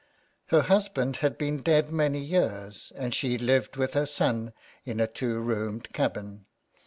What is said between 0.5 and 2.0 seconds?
husband had been dead